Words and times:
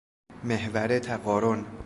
محور 0.43 0.99
تقارن 0.99 1.65